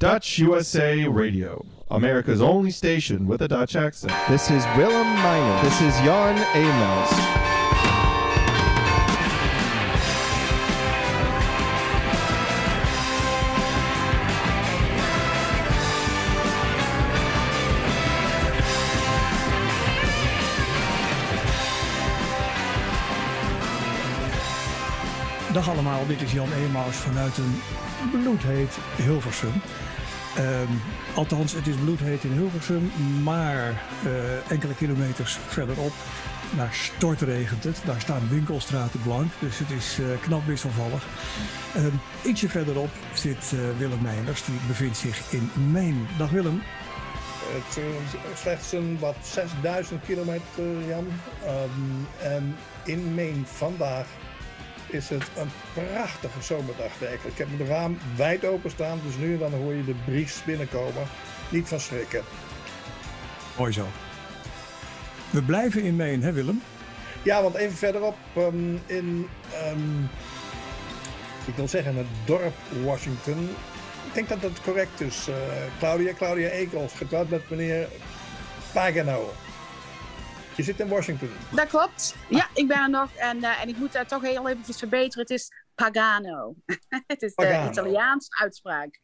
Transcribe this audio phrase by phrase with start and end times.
[0.00, 4.12] Dutch USA Radio, America's only station with a Dutch accent.
[4.28, 5.62] This is Willem Miner.
[5.64, 7.10] This is Jan Amos.
[25.52, 27.60] Dag allemaal, dit is Jan Emaus vanuit een
[28.10, 29.52] bloedheet Hilversum.
[30.38, 30.72] Ehm,
[31.14, 32.90] althans, het is bloedheet in Hilversum,
[33.22, 35.92] maar eh, enkele kilometers verderop,
[36.56, 37.80] daar stortregent het.
[37.84, 41.06] Daar staan winkelstraten blank, dus het is uh, knap wisselvallig.
[41.74, 46.00] Ehm, ietsje verderop zit uh, Willem Meijers, die bevindt zich in Maine.
[46.18, 46.62] Dag Willem.
[47.48, 51.06] Het is slechts een wat 6000 kilometer, Jan.
[51.46, 54.06] Um, en in Maine vandaag
[54.90, 57.38] is het een prachtige zomerdag werkelijk.
[57.38, 60.42] Ik heb mijn raam wijd open staan, dus nu en dan hoor je de bries
[60.44, 61.06] binnenkomen.
[61.48, 62.22] Niet van schrikken.
[63.56, 63.86] Mooi zo.
[65.30, 66.62] We blijven in Maine, hè Willem?
[67.22, 69.28] Ja, want even verderop um, in,
[69.72, 70.08] um,
[71.46, 73.48] ik wil zeggen het dorp Washington.
[74.06, 75.28] Ik denk dat dat correct is.
[75.28, 75.34] Uh,
[75.78, 77.88] Claudia, Claudia Ekels, getrouwd met meneer
[78.72, 79.32] Pagano.
[80.58, 81.28] Je zit in Washington.
[81.54, 82.16] Dat klopt.
[82.28, 83.14] Ja, ik ben er nog.
[83.14, 85.20] En, uh, en ik moet daar toch heel eventjes verbeteren.
[85.20, 86.54] Het is Pagano.
[87.06, 87.64] het is Pagano.
[87.64, 89.00] de Italiaanse uitspraak.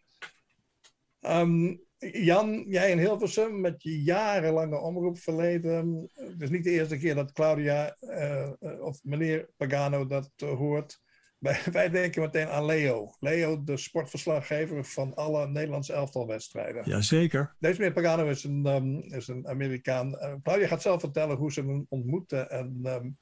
[1.20, 6.10] Um, Jan, jij in Hilversum met je jarenlange omroepverleden.
[6.14, 11.00] Het is niet de eerste keer dat Claudia uh, of meneer Pagano dat hoort.
[11.44, 13.14] Wij, wij, denken meteen aan Leo.
[13.20, 16.88] Leo, de sportverslaggever van alle Nederlandse elftalwedstrijden.
[16.88, 17.54] Jazeker.
[17.58, 20.08] Deze meneer Pagano is een, um, is een Amerikaan.
[20.10, 23.18] Uh, Claudia gaat zelf vertellen hoe ze hem ontmoette en um,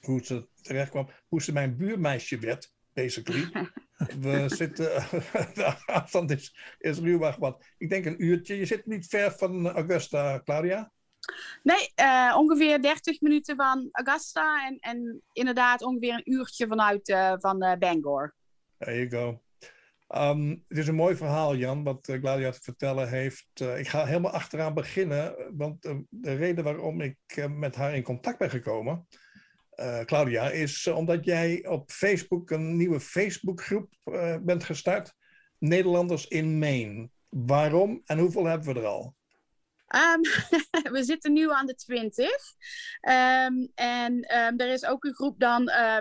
[0.00, 1.08] hoe ze terecht kwam.
[1.28, 3.48] Hoe ze mijn buurmeisje werd, basically.
[4.20, 4.86] We zitten,
[5.54, 7.64] de afstand is, is ruwweg wat.
[7.78, 8.54] Ik denk een uurtje.
[8.54, 10.92] Je zit niet ver van Augusta, Claudia?
[11.62, 17.32] Nee, uh, ongeveer 30 minuten van Augusta en, en inderdaad ongeveer een uurtje vanuit uh,
[17.36, 18.34] van uh, Bangor.
[18.78, 19.42] There you go.
[20.08, 23.60] Um, het is een mooi verhaal, Jan, wat Claudia te vertellen heeft.
[23.76, 28.50] ik ga helemaal achteraan beginnen, want de reden waarom ik met haar in contact ben
[28.50, 29.06] gekomen,
[30.04, 33.88] Claudia, is omdat jij op Facebook een nieuwe Facebookgroep
[34.42, 35.14] bent gestart.
[35.58, 37.10] Nederlanders in Maine.
[37.28, 39.14] Waarom en hoeveel hebben we er al?
[39.94, 40.20] Um,
[40.96, 42.26] we zitten nu aan de 20.
[42.26, 45.98] Um, en um, er is ook een groep dan uh,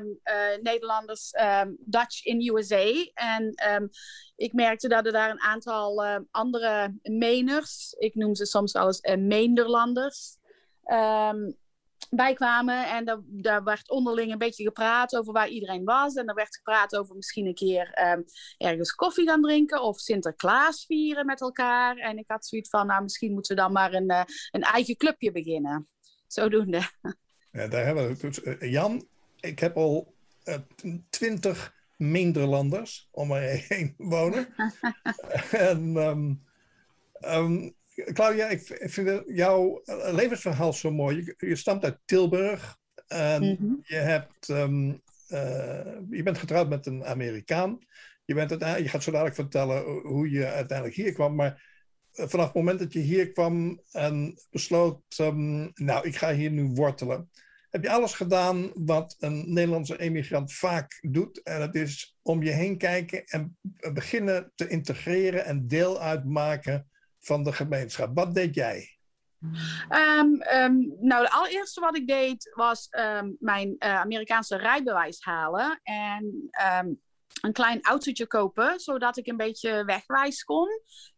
[0.62, 1.32] Nederlanders
[1.80, 2.92] Dutch in USA.
[3.14, 3.54] En
[4.36, 9.02] ik merkte dat er daar een aantal andere meners, ik noem ze soms wel eens
[9.02, 10.38] uh, Meenderlanders,
[12.16, 12.88] bij kwamen.
[12.88, 16.14] En daar, daar, werd onderling een beetje gepraat over waar iedereen was.
[16.14, 18.26] En er werd gepraat over misschien een keer um,
[18.58, 21.98] ergens koffie gaan drinken of Sinterklaas vieren met elkaar.
[21.98, 24.98] En ik had zoiets van, nou misschien moeten we dan maar een, uh, een eigen
[24.98, 25.88] clubje beginnen.
[26.28, 26.82] Zodoende.
[27.52, 28.46] Ja, daar hebben we het.
[28.46, 29.08] Uh, Jan,
[29.40, 30.14] ik heb al
[31.10, 34.54] twintig Nederlanders om mij heen wonen.
[35.52, 36.44] en um,
[37.26, 37.76] um,
[38.14, 39.82] Claudia, ik vind jouw
[40.12, 41.16] levensverhaal zo mooi.
[41.16, 42.78] Je, je stamt uit Tilburg.
[43.08, 43.80] En mm -hmm.
[43.84, 47.80] je, hebt, um, uh, je bent getrouwd met een Amerikaan.
[48.26, 51.36] Je, bent je gaat zo dadelijk vertellen hoe je uiteindelijk hier kwam.
[51.36, 51.72] Maar
[52.12, 56.64] vanaf het moment dat je hier kwam en besloot, um, nou, ik ga hier nu
[56.64, 57.30] wortelen.
[57.70, 61.42] Heb je alles gedaan wat een Nederlandse emigrant vaak doet.
[61.44, 63.58] En dat is om je heen kijken en
[63.94, 66.88] beginnen te integreren en deel uitmaken
[67.24, 68.16] van de gemeenschap.
[68.16, 68.98] Wat deed jij?
[69.90, 75.80] Um, um, nou, het allereerste wat ik deed was um, mijn uh, Amerikaanse rijbewijs halen.
[75.84, 76.50] En
[77.42, 80.68] een klein autootje kopen, zodat ik een beetje wegwijs kon.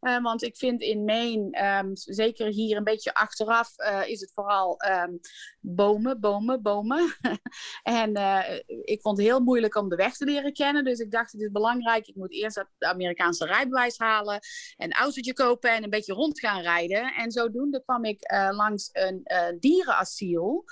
[0.02, 4.32] Uh, want ik vind in Maine, um, zeker hier een beetje achteraf, uh, is het
[4.34, 5.20] vooral um,
[5.60, 7.16] bomen, bomen, bomen.
[7.84, 10.84] en uh, ik vond het heel moeilijk om de weg te leren kennen.
[10.84, 14.40] Dus ik dacht, het is belangrijk, ik moet eerst het Amerikaanse rijbewijs halen,
[14.78, 17.14] een autootje kopen en een beetje rond gaan rijden.
[17.14, 19.24] En zodoende kwam ik langs een
[19.60, 20.66] dierenasiel.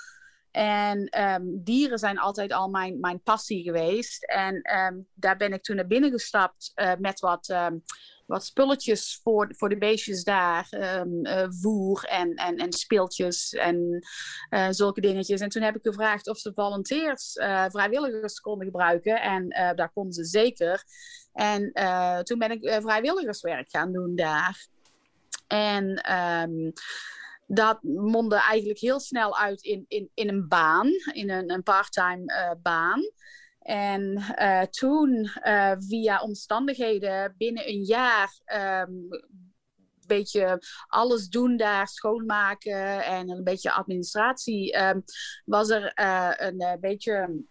[0.54, 4.24] En um, dieren zijn altijd al mijn, mijn passie geweest.
[4.24, 7.82] En um, daar ben ik toen naar binnen gestapt uh, met wat, um,
[8.26, 10.68] wat spulletjes voor, voor de beestjes daar.
[10.70, 14.04] Uh, voer en, en, en speeltjes en
[14.50, 15.40] uh, zulke dingetjes.
[15.40, 17.32] En toen heb ik gevraagd of ze volunteers,
[17.68, 19.20] vrijwilligers konden gebruiken.
[19.20, 20.84] En daar konden ze zeker.
[21.32, 21.72] En
[22.22, 24.66] toen ben ik vrijwilligerswerk gaan doen daar.
[25.46, 26.02] En
[27.46, 32.24] dat mondde eigenlijk heel snel uit in, in, in een baan, in een, een parttime
[32.24, 33.02] uh, baan.
[33.58, 38.40] En uh, toen, uh, via omstandigheden, binnen een jaar
[38.88, 39.08] um,
[40.06, 45.04] beetje alles doen daar, schoonmaken en een beetje administratie, um,
[45.44, 45.92] was er
[46.36, 47.44] een beetje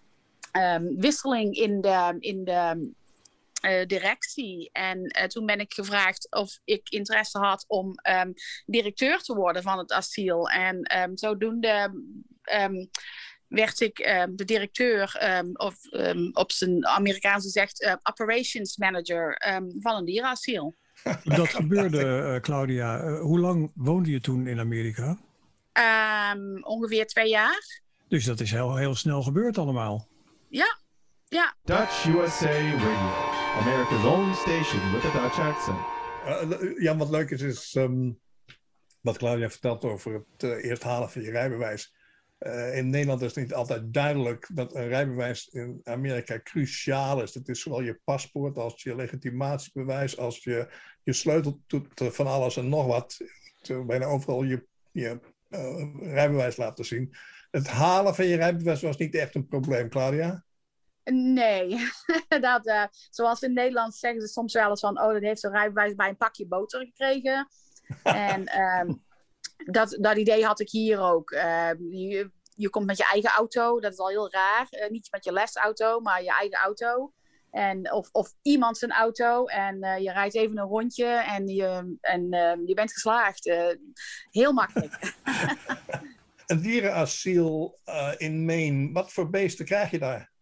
[0.57, 2.93] um, wisseling in de, in de
[3.65, 4.69] uh, directie.
[4.71, 8.33] En uh, toen ben ik gevraagd of ik interesse had om um,
[8.65, 10.50] directeur te worden van het asiel.
[10.50, 11.92] En um, zodoende
[12.62, 12.89] um,
[13.48, 13.95] werd ik
[14.30, 15.18] de directeur,
[15.54, 15.75] of
[16.31, 19.36] op zijn Amerikaanse zegt, uh, operations manager
[19.80, 20.75] van een dierenasiel.
[21.24, 23.18] Dat gebeurde, Claudia.
[23.18, 25.18] hoe lang woonde je toen in Amerika?
[26.62, 27.81] ongeveer twee jaar.
[28.07, 30.07] Dus dat is heel, heel snel gebeurd allemaal.
[30.50, 30.77] Ja,
[31.33, 31.56] ja.
[31.63, 33.42] Dutch USA Radio.
[33.61, 35.77] America's only station with a Dutch accent.
[36.25, 38.19] Uh, ja, wat leuk is, is um,
[39.01, 41.95] wat Claudia vertelt over het uh, eerst halen van je rijbewijs.
[42.39, 47.31] Uh, in Nederland is het niet altijd duidelijk dat een rijbewijs in Amerika cruciaal is.
[47.31, 50.73] Dat is zowel je paspoort als je legitimatiebewijs, als je,
[51.03, 53.17] je sleuteltoet van alles en nog wat.
[53.85, 55.19] Bijna overal je, je
[56.00, 57.15] rijbewijs laten zien.
[57.51, 60.44] Het halen van je rijbewijs was niet echt een probleem, Claudia?
[61.11, 61.77] Nee,
[62.39, 65.51] dat, uh, zoals in Nederland zeggen ze soms wel eens van, oh, dat heeft zo'n
[65.51, 67.47] rijbewijs bij een pakje boter gekregen.
[68.03, 69.03] en um,
[69.65, 71.31] dat, dat idee had ik hier ook.
[71.31, 74.67] Uh, je, je komt met je eigen auto, dat is al heel raar.
[74.71, 77.13] Uh, niet met je lesauto, maar je eigen auto.
[77.51, 81.97] En, of, of iemand zijn auto en uh, je rijdt even een rondje en je,
[82.01, 82.29] en,
[82.65, 83.53] je bent geslaagd.
[84.31, 85.00] heel makkelijk.
[86.47, 87.79] een dierenasiel
[88.17, 90.32] in Maine, wat voor beesten krijg je daar?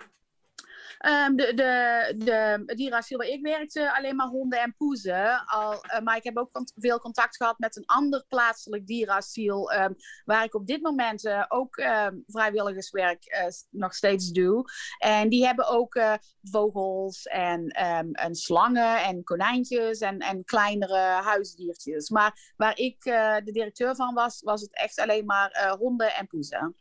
[1.05, 5.45] Um, de, de, de, waar ik werkte, alleen maar honden en poezen.
[5.45, 9.73] Al, uh, maar ik heb ook veel contact gehad met een ander plaatselijk dierenasiel.
[9.73, 9.95] Um,
[10.25, 14.63] waar ik op dit moment uh, ook uh, vrijwilligerswerk eh, nog steeds doe.
[14.97, 22.09] En die hebben ook eh, vogels en, en slangen en konijntjes en, en kleinere huisdiertjes.
[22.09, 26.27] Maar waar ik eh, de directeur van was, was het echt alleen maar honden en
[26.27, 26.75] poezen.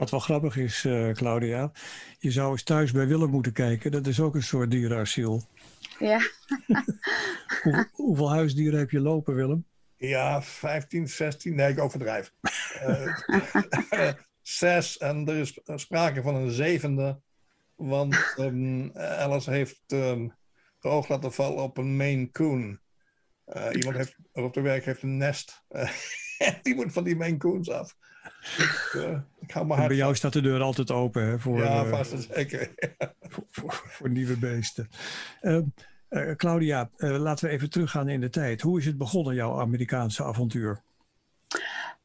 [0.00, 1.72] Wat wel grappig is, uh, Claudia,
[2.18, 3.90] je zou eens thuis bij Willem moeten kijken.
[3.90, 5.42] Dat is ook een soort dierenasiel.
[5.98, 6.20] Ja.
[7.62, 9.64] Hoe, hoeveel huisdieren heb je lopen, Willem?
[9.96, 11.54] Ja, 15, 16.
[11.54, 12.32] Nee, ik overdrijf.
[12.82, 13.14] uh,
[14.42, 14.98] zes.
[14.98, 17.20] En er is sprake van een zevende.
[17.74, 20.34] Want um, Alice heeft um,
[20.80, 22.80] de oog laten vallen op een Maine Coon.
[23.46, 25.64] Uh, iemand heeft, op de werk heeft een nest.
[26.62, 27.96] die moet van die Maine Coons af.
[29.40, 32.22] Ik, hou maar bij jou staat de deur altijd open hè, voor, ja, vast en
[32.34, 32.70] zeker.
[33.32, 34.88] voor, voor, voor, nieuwe beesten.
[35.42, 35.58] Uh,
[36.10, 38.60] uh, Claudia, laten we even teruggaan in de tijd.
[38.60, 40.82] Hoe is het begonnen, jouw Amerikaanse avontuur?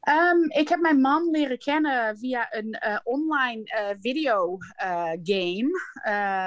[0.09, 4.57] Um, ik heb mijn man leren kennen via een online video
[5.23, 5.69] game.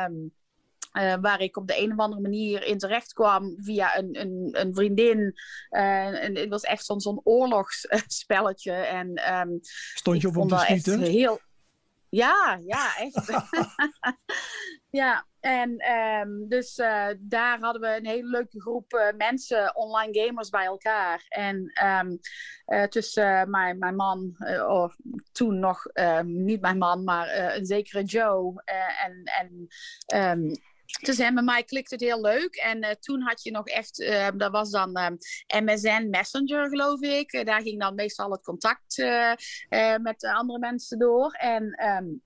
[0.09, 0.33] Um,
[0.93, 4.49] uh, waar ik op de een of andere manier in terecht kwam via een, een,
[4.53, 5.35] een vriendin.
[5.71, 8.73] Uh, en het was echt zo'n zo'n oorlogsspelletje.
[8.73, 9.59] En, um,
[9.95, 11.01] Stond je op om te schieten?
[11.01, 11.41] Heel...
[12.11, 13.49] Ja, ja, echt.
[15.03, 20.49] ja, en um, dus uh, daar hadden we een hele leuke groep mensen, online gamers
[20.49, 21.25] bij elkaar.
[21.29, 22.19] En um,
[22.89, 24.37] tussen mijn, mijn man,
[24.69, 24.97] of
[25.33, 25.87] toen nog
[26.25, 28.63] niet mijn man, maar een zekere Joe
[29.03, 29.69] en, en
[31.01, 32.55] dus en mij klikte het heel leuk.
[32.55, 35.07] En uh, toen had je nog echt, uh, dat was dan uh,
[35.47, 37.33] ehm, MSN Messenger geloof ik.
[37.33, 38.97] Eh, daar ging dan meestal het contact
[40.03, 41.33] met andere mensen door.
[41.33, 42.23] En um,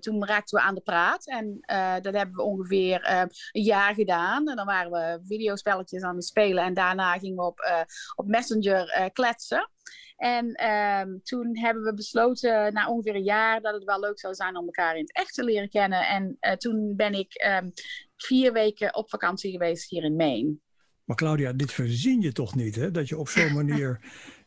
[0.00, 1.26] toen raakten we aan de praat.
[1.26, 1.58] En
[2.02, 3.08] dat hebben we ongeveer
[3.52, 4.48] een jaar gedaan.
[4.48, 6.64] En dan waren we videospelletjes aan het spelen.
[6.64, 9.70] En daarna gingen we op, op Messenger kletsen.
[10.16, 14.34] En um, toen hebben we besloten, na ongeveer een jaar, dat het wel leuk zou
[14.34, 16.06] zijn om elkaar in het echt te leren kennen.
[16.08, 17.72] En uh, toen ben ik um,
[18.16, 20.56] vier weken op vakantie geweest hier in Maine.
[21.04, 22.90] Maar Claudia, dit verzin je toch niet, hè?
[22.90, 24.00] Dat je op zo'n manier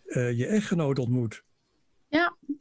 [0.05, 1.43] uh, je echtgenoot ontmoet.
[2.07, 2.59] Ja, nee,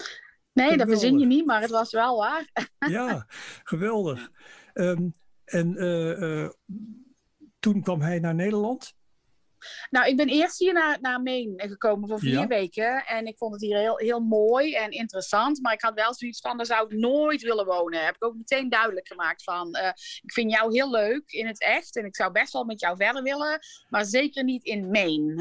[0.52, 0.76] geweldig.
[0.76, 2.50] dat verzin je niet, maar het was wel waar.
[2.78, 3.26] ja,
[3.62, 4.30] geweldig.
[4.74, 6.48] Um, en uh,
[7.58, 8.96] toen kwam hij naar Nederland?
[9.90, 12.46] Nou, ik ben eerst hier naar, naar Maine gekomen voor vier ja.
[12.46, 13.06] weken.
[13.06, 15.60] En ik vond het hier heel, heel mooi en interessant.
[15.60, 18.04] Maar ik had wel zoiets van, daar zou ik nooit willen wonen.
[18.04, 19.88] Heb ik ook meteen duidelijk gemaakt van, uh,
[20.22, 21.96] ik vind jou heel leuk in het echt.
[21.96, 23.58] En ik zou best wel met jou verder willen.
[23.88, 25.36] Maar zeker niet in Maine.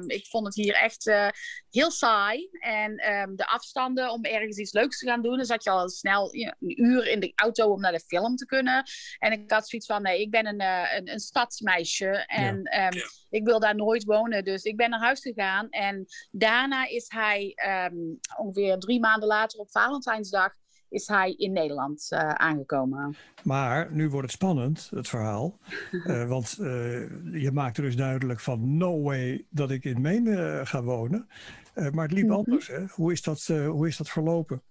[0.00, 1.28] Um, ik vond het hier echt uh,
[1.70, 2.48] heel saai.
[2.60, 5.36] En um, de afstanden om ergens iets leuks te gaan doen.
[5.36, 8.46] Dan zat je al snel een uur in de auto om naar de film te
[8.46, 8.84] kunnen.
[9.18, 12.24] En ik had zoiets van, nee, ik ben een, uh, een, een stadsmeisje.
[12.26, 12.86] En ja.
[12.86, 14.44] um, ik wil daar nooit wonen.
[14.44, 15.68] Dus ik ben naar huis gegaan.
[15.68, 17.54] En daarna is hij
[17.92, 20.52] um, ongeveer drie maanden later op Valentijnsdag
[20.88, 23.16] is hij in Nederland aangekomen.
[23.42, 25.58] Maar nu wordt het spannend, het verhaal.
[26.34, 26.54] want
[27.32, 31.28] je maakt er dus duidelijk van no way dat ik in Maine ga wonen.
[31.74, 32.34] maar het liep mhm.
[32.34, 32.66] anders.
[32.66, 32.84] Hè?
[32.88, 34.62] Hoe, is dat, hoe is dat verlopen?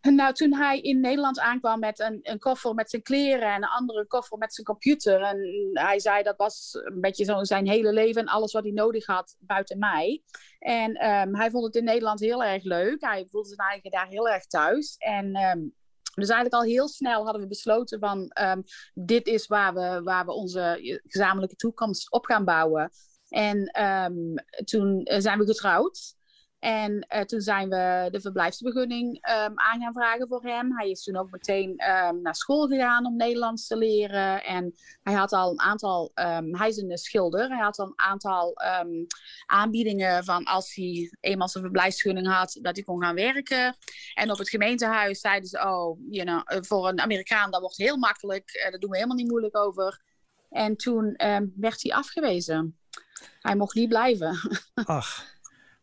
[0.00, 3.68] Nou, toen hij in Nederland aankwam met een, een koffer met zijn kleren en een
[3.68, 5.20] andere koffer met zijn computer.
[5.20, 8.72] En hij zei dat was een beetje zo zijn hele leven en alles wat hij
[8.72, 10.22] nodig had buiten mij.
[10.58, 13.00] En ehm, hij vond het in Nederland heel erg leuk.
[13.00, 14.96] Hij voelde zijn eigen daar heel erg thuis.
[14.96, 15.60] En ehm,
[16.14, 18.62] dus eigenlijk al heel snel hadden we besloten van um,
[18.94, 22.90] dit is waar we, waar we onze gezamenlijke toekomst op gaan bouwen.
[23.28, 23.70] En
[24.64, 26.16] toen eh, zijn we getrouwd.
[26.58, 30.76] En uh, toen zijn we de verblijfsvergunning um, aan gaan vragen voor hem.
[30.76, 34.44] Hij is toen ook meteen um, naar school gegaan om Nederlands te leren.
[34.44, 37.98] En hij had al een aantal, um, hij is een schilder, hij had al een
[37.98, 38.56] aantal
[39.46, 43.76] aanbiedingen van als hij eenmaal zijn verblijfsvergunning had, dat hij kon gaan werken.
[44.14, 47.96] En op het gemeentehuis zeiden ze, oh, you know, voor een Amerikaan dat wordt heel
[47.96, 50.00] makkelijk, uh, daar doen we helemaal niet moeilijk over.
[50.50, 51.14] En toen
[51.56, 52.78] werd hij afgewezen.
[53.40, 54.38] Hij mocht niet blijven.
[54.74, 55.37] Ach.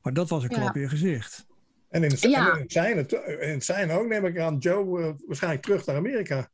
[0.05, 1.45] Maar dat was een klap in je gezicht.
[1.89, 2.53] En in het, ja.
[2.53, 2.97] in, het zijn,
[3.39, 6.49] in het zijn ook, neem ik aan, Joe uh, waarschijnlijk terug naar Amerika.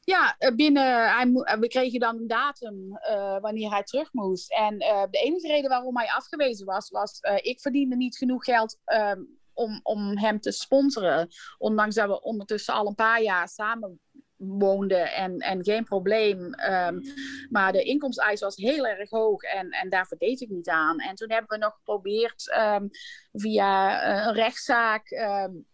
[0.00, 4.52] Ja, eh, binnen, hij, eh, we kregen dan een datum uh, wanneer hij terug moest.
[4.52, 8.44] En uh, de enige reden waarom hij afgewezen was, was uh, ik verdiende niet genoeg
[8.44, 11.28] geld ehm, om, om hem te sponsoren.
[11.58, 14.00] Ondanks dat we ondertussen al een paar jaar samen
[14.38, 16.38] woonde en, en geen probleem.
[16.38, 17.02] Um,
[17.50, 20.98] maar de inkomsteis was heel erg hoog en, en daar verdeed ik niet aan.
[20.98, 22.88] En toen hebben we nog geprobeerd um,
[23.32, 25.10] via uh, een rechtszaak.
[25.10, 25.66] Um,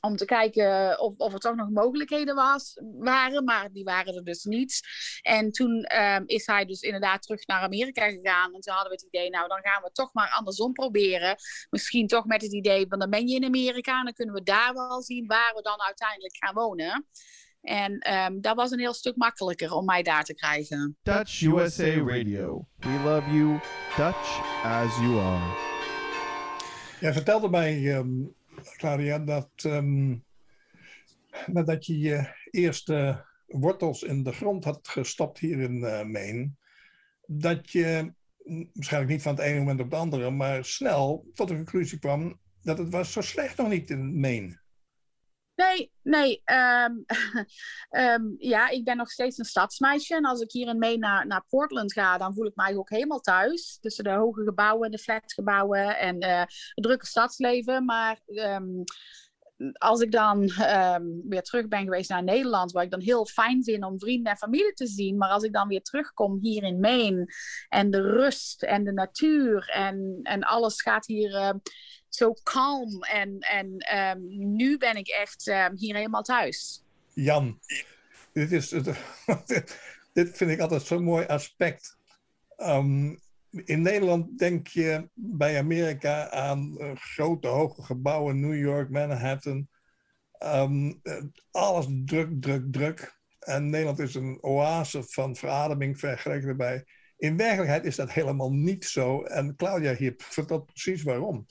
[0.00, 4.24] om te kijken of, of er toch nog mogelijkheden was, waren, maar die waren er
[4.24, 4.80] dus niet.
[5.22, 5.86] En toen
[6.26, 8.54] is hij dus inderdaad terug naar Amerika gegaan.
[8.54, 11.36] En toen hadden we het idee, nou dan gaan we toch maar andersom proberen.
[11.70, 14.74] Misschien toch met het idee, van dan ben je in Amerika, dan kunnen we daar
[14.74, 17.06] wel zien waar we dan uiteindelijk gaan wonen.
[17.60, 20.96] En um, dat was een heel stuk makkelijker om mij daar te krijgen.
[21.02, 22.68] Dutch USA Radio.
[22.76, 23.60] We love you,
[23.96, 25.74] Dutch as you are.
[27.00, 28.34] Jij vertelde mij, um,
[28.76, 30.24] Claudia, dat um,
[31.46, 36.50] nadat je je eerste wortels in de grond had gestopt hier in uh, Maine,
[37.26, 38.12] dat je
[38.72, 42.40] waarschijnlijk niet van het ene moment op het andere, maar snel tot de conclusie kwam
[42.62, 44.64] dat het was zo slecht nog niet in Maine.
[45.56, 46.42] Nee, nee.
[46.44, 47.04] Um,
[47.90, 50.14] um, ja, ik ben nog steeds een stadsmeisje.
[50.14, 53.20] En als ik hier in naar, naar Portland ga, dan voel ik mij ook helemaal
[53.20, 53.78] thuis.
[53.80, 57.84] Tussen de hoge gebouwen, de flatgebouwen en uh, het drukke stadsleven.
[57.84, 58.84] Maar um,
[59.72, 60.40] als ik dan
[61.28, 64.38] weer terug ben geweest naar Nederland, waar ik dan heel fijn vind om vrienden en
[64.38, 65.16] familie te zien.
[65.16, 67.26] Maar als ik dan weer terugkom hier in Maine
[67.68, 71.60] en de rust en de natuur en, en alles gaat hier
[72.08, 73.02] zo kalm.
[73.02, 76.84] En, en um, nu ben ik echt um, hier helemaal thuis.
[77.14, 77.60] Jan,
[78.32, 78.68] dit, is,
[80.12, 81.96] dit vind ik altijd zo'n mooi aspect.
[82.56, 83.20] Um,
[83.64, 89.68] in Nederland denk je bij Amerika aan uh, grote hoge gebouwen, New York, Manhattan.
[91.50, 93.18] Alles druk, druk, druk.
[93.38, 96.84] En Nederland is een oase van verademing vergeleken erbij.
[97.16, 99.22] In werkelijkheid is dat helemaal niet zo.
[99.22, 101.46] En Claudia hier vertelt precies waarom.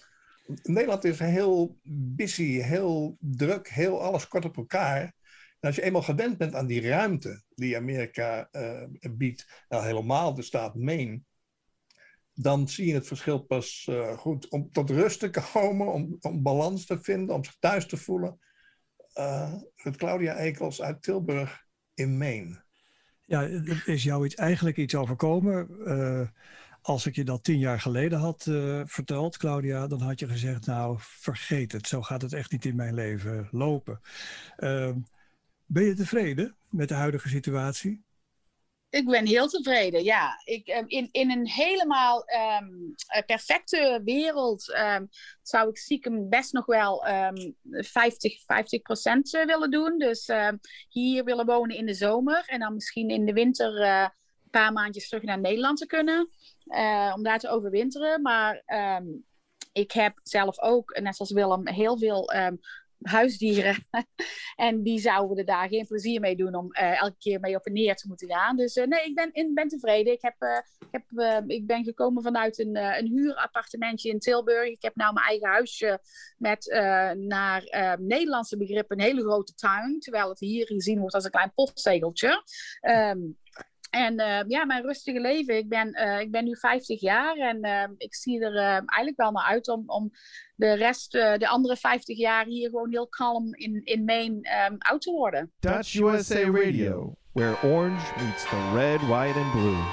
[0.46, 1.78] Nederland is heel
[2.16, 5.14] busy, heel druk, heel alles kort op elkaar.
[5.60, 10.42] Als je eenmaal gewend bent aan die ruimte die Amerika uh, biedt, nou helemaal de
[10.42, 11.22] staat Maine,
[12.34, 14.50] dan zie je het verschil pas uh, goed.
[14.50, 18.40] Om tot rust te komen, om, om balans te vinden, om zich thuis te voelen.
[19.16, 22.64] Uh, het Claudia Ekels uit Tilburg in Maine.
[23.26, 23.42] Ja,
[23.86, 25.68] is jou iets, eigenlijk iets overkomen.
[26.86, 30.66] Als ik je dat tien jaar geleden had uh, verteld, Claudia, dan had je gezegd:
[30.66, 34.02] Nou, vergeet het, zo gaat het echt niet in mijn leven lopen.
[34.58, 34.92] Uh,
[35.66, 38.04] ben je tevreden met de huidige situatie?
[38.90, 40.42] Ik ben heel tevreden, ja.
[40.44, 42.24] Ik, ehm, in, in een helemaal
[42.62, 45.10] um, perfecte wereld um,
[45.42, 47.06] zou ik stiekem best nog wel
[47.64, 49.98] 50, 50 procent eh, willen doen.
[49.98, 50.32] Dus
[50.90, 54.12] hier willen wonen in de zomer en dan misschien in de winter een
[54.50, 56.30] paar maandjes terug naar Nederland te kunnen.
[56.66, 58.22] Uh, om daar te overwinteren.
[58.22, 58.64] Maar
[59.72, 62.32] ik heb zelf ook, net zoals Willem, heel veel
[63.02, 63.88] huisdieren.
[64.56, 67.66] en die zouden er daar geen plezier mee doen om uh, elke keer mee op
[67.66, 68.56] en neer te moeten gaan.
[68.56, 70.14] Dus uh, nee, ik ben, in, ben tevreden.
[70.14, 70.36] Ik, heb,
[70.92, 74.70] heb, ik ben gekomen vanuit een, een huurappartementje in Tilburg.
[74.70, 76.00] Ik heb nou mijn eigen huisje
[76.38, 76.66] met
[77.18, 80.00] naar Nederlandse begrippen een hele grote tuin.
[80.00, 82.44] Terwijl het hier gezien wordt als een klein postzegeltje.
[83.96, 85.58] En uh, ja, mijn rustige leven.
[85.58, 89.32] Ik ben, uh, ik ben nu 50 jaar en uh, ik zie er eigenlijk wel
[89.32, 90.12] naar uit om, om
[90.56, 95.02] de rest, de andere 50 jaar hier gewoon heel kalm in, in Maine um, oud
[95.02, 95.52] te worden.
[95.60, 99.84] Dutch USA Radio, where orange meets the red, white and blue.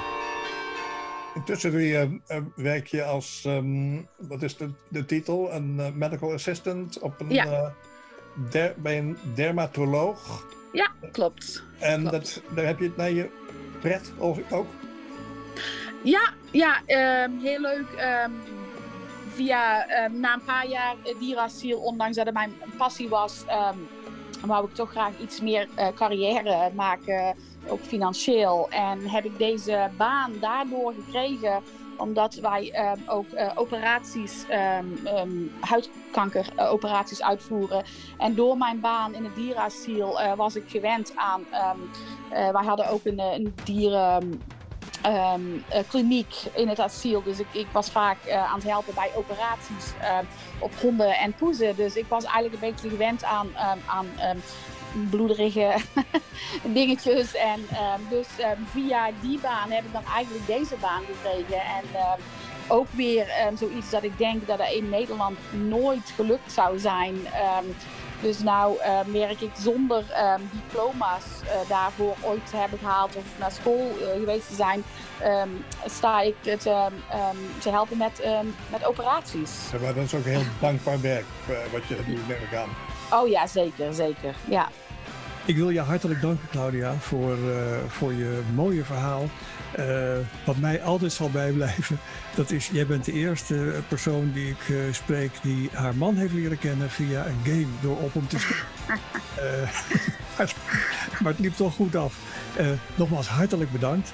[1.35, 2.19] Intussen doe je,
[2.55, 5.53] werk je als, um, wat is de, de titel?
[5.53, 7.73] Een medical assistant op een, ja.
[8.49, 10.45] der, bij een dermatoloog.
[10.73, 11.63] Ja, klopt.
[11.79, 12.11] En klopt.
[12.11, 13.29] Dat, daar heb je het naar je
[13.83, 14.13] pret
[14.49, 14.67] ook?
[16.03, 16.81] Ja, ja
[17.25, 17.87] um, heel leuk.
[18.25, 18.41] Um,
[19.33, 23.43] via, um, na een paar jaar dierasiel, ondanks dat het mijn passie was,
[24.45, 27.35] wou ik toch graag iets meer uh, carrière maken,
[27.67, 28.67] ook financieel.
[28.69, 31.63] En heb ik deze baan daardoor gekregen
[32.03, 34.45] omdat wij um, ook uh, operaties,
[34.79, 37.83] um, um, huidkankeroperaties uitvoeren.
[38.17, 41.45] En door mijn baan in het dierenasiel uh, was ik gewend aan.
[42.29, 43.53] Wij hadden ook een, een
[46.53, 47.23] in het asiel.
[47.23, 49.93] Dus ik, ik was vaak aan het helpen bij operaties
[50.59, 51.75] op honden en poezen.
[51.75, 53.47] Dus ik was eigenlijk een beetje gewend aan,
[53.85, 54.07] aan
[55.09, 55.75] bloederige
[56.77, 57.35] dingetjes.
[57.35, 61.61] En um, dus um, via die baan heb ik dan eigenlijk deze baan gekregen.
[61.61, 62.23] En um,
[62.67, 67.15] ook weer zoiets dat ik denk dat er in Nederland nooit gelukt zou zijn.
[68.23, 70.03] Dus nou merk ik zonder
[70.51, 74.83] diploma's uh, daarvoor ooit te hebben gehaald of naar school uh, geweest te zijn,
[75.85, 76.57] sta ik te,
[77.59, 78.23] te helpen met,
[78.71, 79.51] met operaties.
[79.71, 82.69] Ja, maar dat is ook heel dankbaar werk uh, wat je nu neem ik aan.
[83.19, 84.35] Oh ja, zeker, zeker.
[84.45, 84.69] Ja.
[85.45, 87.55] Ik wil je hartelijk danken, Claudia, voor, uh,
[87.87, 89.29] voor je mooie verhaal.
[89.79, 89.85] Uh,
[90.45, 91.99] wat mij altijd zal bijblijven,
[92.35, 96.33] dat is, jij bent de eerste persoon die ik uh, spreek die haar man heeft
[96.33, 98.63] leren kennen via een game door op hem te spelen.
[100.37, 100.53] maar,
[101.21, 102.15] maar het liep toch goed af.
[102.95, 104.11] nogmaals hartelijk bedankt.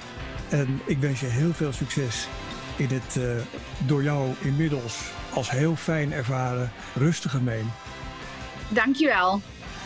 [0.48, 2.28] En ik wens je heel veel succes
[2.76, 3.18] in het
[3.86, 4.98] door jou inmiddels
[5.34, 7.70] als heel fijn ervaren rustige meen.
[8.68, 9.40] Dankjewel.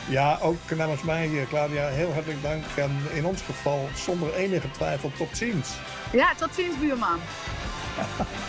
[0.09, 2.65] Ja, ook namens mij, Claudia, heel hartelijk dank.
[2.77, 5.69] En in ons geval, zonder enige twijfel, tot ziens.
[6.13, 7.19] Ja, tot ziens, buurman.